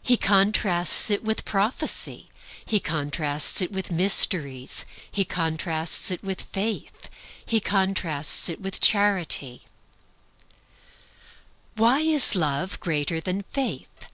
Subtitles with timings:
[0.00, 2.30] He contrasts it with prophecy.
[2.64, 4.86] He contrasts it with mysteries.
[5.12, 7.10] He contrasts it with faith.
[7.44, 9.64] He contrasts it with charity.
[11.76, 14.06] Why is Love greater than faith?